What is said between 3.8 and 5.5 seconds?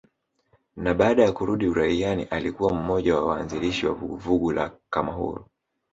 wa vuguvugu la kamahuru